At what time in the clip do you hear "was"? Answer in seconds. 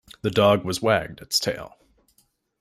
0.65-0.81